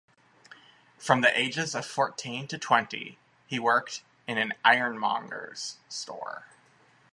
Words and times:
From 0.97 1.21
the 1.21 1.39
ages 1.39 1.75
of 1.75 1.85
fourteen 1.85 2.47
to 2.47 2.57
twenty, 2.57 3.19
he 3.45 3.59
worked 3.59 4.01
in 4.25 4.39
an 4.39 4.53
ironmonger's 4.65 5.77
store. 5.89 6.45